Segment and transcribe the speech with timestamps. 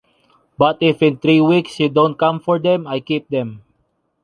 [0.57, 3.61] But if in three weeks you don’t come for them, I keep them.